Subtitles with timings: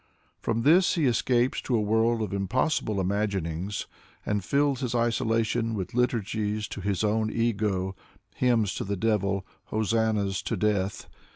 [0.39, 3.85] From this he escapes to a world of impos sible imaginings,
[4.25, 7.95] and fills his isolation with liturgies to his own ego,
[8.33, 11.05] hymns to the devil, hosannahs to death.